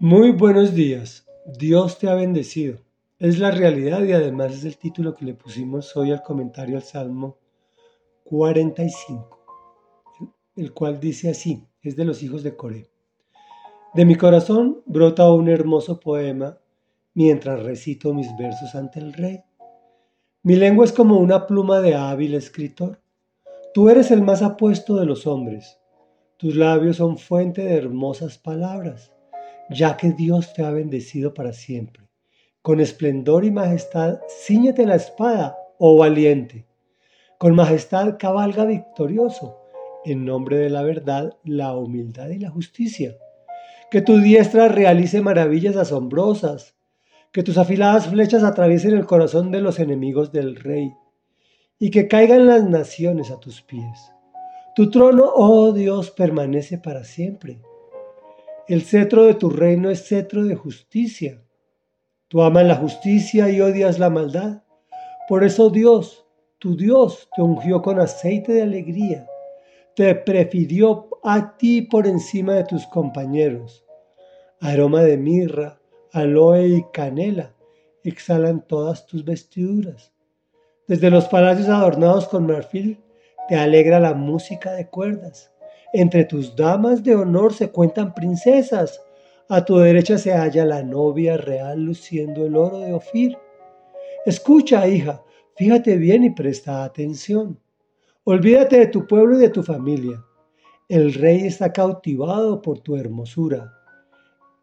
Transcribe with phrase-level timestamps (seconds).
[0.00, 1.26] Muy buenos días.
[1.44, 2.78] Dios te ha bendecido.
[3.18, 6.84] Es la realidad y además es el título que le pusimos hoy al comentario al
[6.84, 7.38] Salmo
[8.22, 9.40] 45,
[10.54, 12.88] el cual dice así, es de los hijos de Coré.
[13.92, 16.58] De mi corazón brota un hermoso poema
[17.14, 19.40] mientras recito mis versos ante el rey.
[20.44, 23.00] Mi lengua es como una pluma de hábil escritor.
[23.74, 25.80] Tú eres el más apuesto de los hombres.
[26.36, 29.12] Tus labios son fuente de hermosas palabras
[29.70, 32.08] ya que Dios te ha bendecido para siempre.
[32.62, 36.66] Con esplendor y majestad, ciñete la espada, oh valiente.
[37.38, 39.58] Con majestad cabalga victorioso,
[40.04, 43.16] en nombre de la verdad, la humildad y la justicia.
[43.90, 46.74] Que tu diestra realice maravillas asombrosas,
[47.32, 50.94] que tus afiladas flechas atraviesen el corazón de los enemigos del rey,
[51.78, 54.12] y que caigan las naciones a tus pies.
[54.74, 57.60] Tu trono, oh Dios, permanece para siempre
[58.68, 61.42] el cetro de tu reino es cetro de justicia.
[62.28, 64.62] Tú amas la justicia y odias la maldad.
[65.28, 66.26] Por eso Dios,
[66.58, 69.26] tu Dios, te ungió con aceite de alegría.
[69.96, 73.84] Te prefirió a ti por encima de tus compañeros.
[74.60, 75.80] Aroma de mirra,
[76.12, 77.54] aloe y canela
[78.08, 80.12] exhalan todas tus vestiduras.
[80.86, 83.00] Desde los palacios adornados con marfil
[83.48, 85.52] te alegra la música de cuerdas.
[85.92, 89.00] Entre tus damas de honor se cuentan princesas.
[89.48, 93.38] A tu derecha se halla la novia real luciendo el oro de Ofir.
[94.26, 95.22] Escucha, hija,
[95.56, 97.58] fíjate bien y presta atención.
[98.24, 100.22] Olvídate de tu pueblo y de tu familia.
[100.90, 103.72] El rey está cautivado por tu hermosura.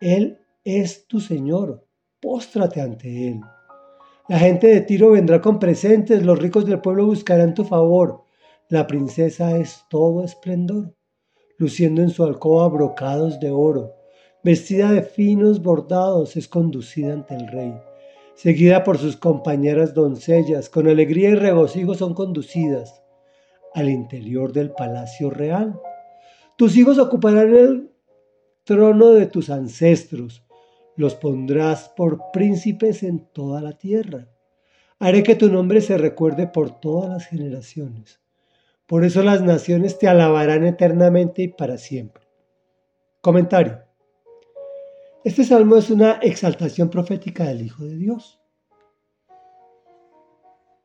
[0.00, 1.82] Él es tu Señor.
[2.20, 3.40] Póstrate ante Él.
[4.28, 8.24] La gente de Tiro vendrá con presentes, los ricos del pueblo buscarán tu favor.
[8.68, 10.95] La princesa es todo esplendor
[11.58, 13.94] luciendo en su alcoba brocados de oro.
[14.42, 17.74] Vestida de finos bordados, es conducida ante el rey.
[18.34, 23.02] Seguida por sus compañeras doncellas, con alegría y regocijo son conducidas
[23.74, 25.80] al interior del palacio real.
[26.56, 27.90] Tus hijos ocuparán el
[28.64, 30.44] trono de tus ancestros,
[30.96, 34.28] los pondrás por príncipes en toda la tierra.
[34.98, 38.20] Haré que tu nombre se recuerde por todas las generaciones.
[38.86, 42.22] Por eso las naciones te alabarán eternamente y para siempre.
[43.20, 43.82] Comentario.
[45.24, 48.40] Este salmo es una exaltación profética del Hijo de Dios.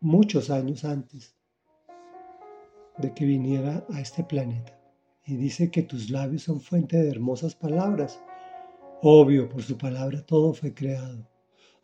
[0.00, 1.36] Muchos años antes
[2.98, 4.76] de que viniera a este planeta.
[5.24, 8.20] Y dice que tus labios son fuente de hermosas palabras.
[9.02, 11.28] Obvio, por su palabra todo fue creado.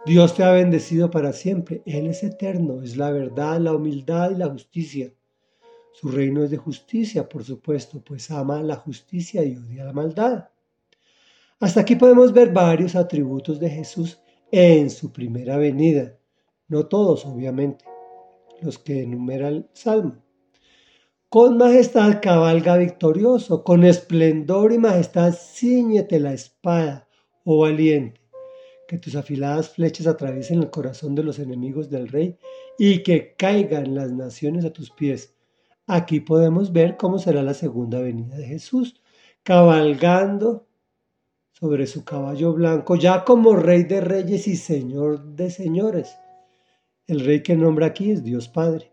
[0.07, 1.83] Dios te ha bendecido para siempre.
[1.87, 5.13] Él es eterno, es la verdad, la humildad y la justicia.
[5.93, 10.49] Su reino es de justicia, por supuesto, pues ama la justicia y odia la maldad.
[11.59, 14.19] Hasta aquí podemos ver varios atributos de Jesús
[14.51, 16.17] en su primera venida.
[16.69, 17.85] No todos, obviamente,
[18.63, 20.23] los que enumera el Salmo.
[21.29, 27.09] Con majestad cabalga victorioso, con esplendor y majestad ciñete la espada,
[27.45, 28.21] oh valiente,
[28.89, 32.37] que tus afiladas flechas atraviesen el corazón de los enemigos del rey
[32.79, 35.37] y que caigan las naciones a tus pies.
[35.93, 39.03] Aquí podemos ver cómo será la segunda venida de Jesús,
[39.43, 40.69] cabalgando
[41.51, 46.17] sobre su caballo blanco, ya como rey de reyes y señor de señores.
[47.09, 48.93] El rey que nombra aquí es Dios Padre.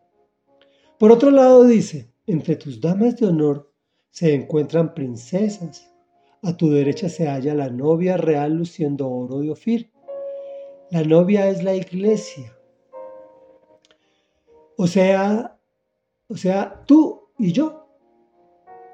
[0.98, 3.72] Por otro lado dice, entre tus damas de honor
[4.10, 5.94] se encuentran princesas.
[6.42, 9.92] A tu derecha se halla la novia real luciendo oro de Ofir.
[10.90, 12.58] La novia es la iglesia.
[14.78, 15.57] O sea,
[16.30, 17.88] o sea, tú y yo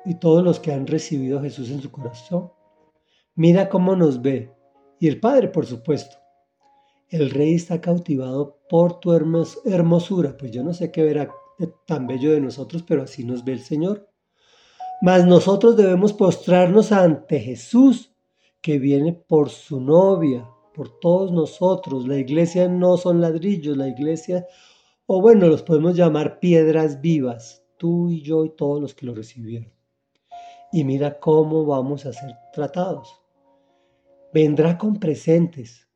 [0.06, 2.52] y todos los que han recibido a Jesús en su corazón.
[3.36, 4.52] Mira cómo nos ve.
[5.00, 6.18] Y el Padre, por supuesto.
[7.10, 10.38] El Rey está cautivado por tu hermosura.
[10.38, 11.32] Pues yo no sé qué verá
[11.86, 14.10] tan bello de nosotros, pero así nos ve el Señor.
[15.02, 18.14] Mas nosotros debemos postrarnos ante Jesús,
[18.62, 22.08] que viene por su novia, por todos nosotros.
[22.08, 24.46] La iglesia no son ladrillos, la iglesia
[25.06, 29.14] o bueno, los podemos llamar piedras vivas, tú y yo y todos los que lo
[29.14, 29.72] recibieron.
[30.72, 33.22] Y mira cómo vamos a ser tratados.
[34.34, 35.88] Vendrá con presentes.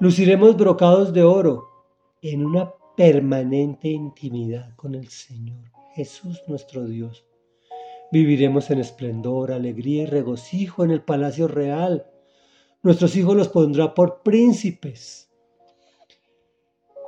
[0.00, 1.68] Luciremos brocados de oro
[2.22, 7.24] en una permanente intimidad con el Señor, Jesús nuestro Dios.
[8.10, 12.10] Viviremos en esplendor, alegría y regocijo en el palacio real.
[12.82, 15.30] Nuestros hijos los pondrá por príncipes.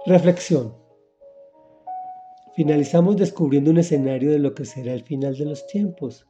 [0.05, 0.75] Reflexión.
[2.61, 6.27] Finalizamos descubriendo un escenario de lo que será el final de los tiempos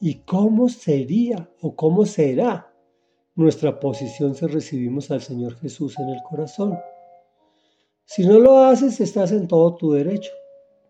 [0.00, 2.74] y cómo sería o cómo será
[3.34, 6.78] nuestra posición si recibimos al Señor Jesús en el corazón.
[8.06, 10.30] Si no lo haces, estás en todo tu derecho.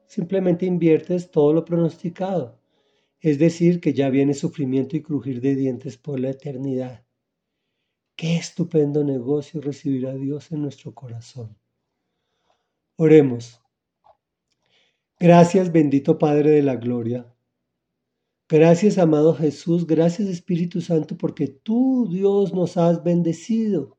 [0.06, 2.60] Simplemente inviertes todo lo pronosticado.
[3.18, 7.04] Es decir, que ya viene sufrimiento y crujir de dientes por la eternidad.
[8.14, 11.58] Qué estupendo negocio recibir a Dios en nuestro corazón.
[12.94, 13.60] Oremos.
[15.20, 17.26] Gracias bendito Padre de la Gloria.
[18.48, 23.98] Gracias amado Jesús, gracias Espíritu Santo, porque tú Dios nos has bendecido.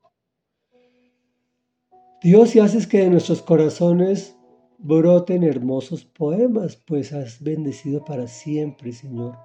[2.23, 4.37] Dios, y haces que de nuestros corazones
[4.77, 9.37] broten hermosos poemas, pues has bendecido para siempre, Señor.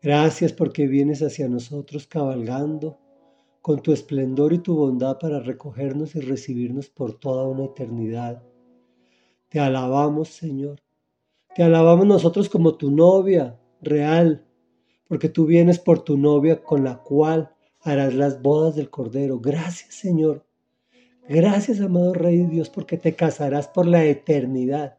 [0.00, 2.98] Gracias porque vienes hacia nosotros cabalgando
[3.60, 8.40] con tu esplendor y tu bondad para recogernos y recibirnos por toda una eternidad.
[9.56, 10.82] Te alabamos, Señor.
[11.54, 14.44] Te alabamos nosotros como tu novia real,
[15.08, 19.40] porque tú vienes por tu novia con la cual harás las bodas del Cordero.
[19.40, 20.44] Gracias, Señor
[21.26, 24.98] Gracias, amado Rey Dios, porque te casarás por la eternidad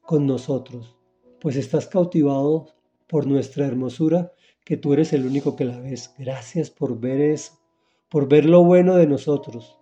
[0.00, 0.96] con nosotros,
[1.40, 2.66] pues estás cautivado
[3.06, 4.32] por nuestra hermosura,
[4.64, 6.12] que tú eres el único que la ves.
[6.18, 7.60] Gracias por ver eso,
[8.08, 9.78] por ver lo bueno de nosotros.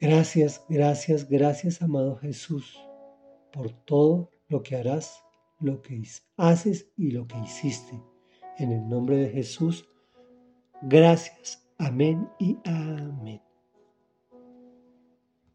[0.00, 2.78] Gracias, gracias, gracias, amado Jesús,
[3.52, 5.22] por todo lo que harás,
[5.60, 6.02] lo que
[6.36, 8.02] haces y lo que hiciste.
[8.58, 9.88] En el nombre de Jesús,
[10.82, 11.60] gracias.
[11.78, 13.43] Amén y amén.